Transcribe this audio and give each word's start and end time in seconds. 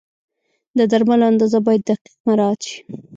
د 0.77 0.79
درملو 0.91 1.25
اندازه 1.31 1.57
باید 1.65 1.81
دقیق 1.89 2.15
مراعت 2.27 2.59
شي. 2.69 2.77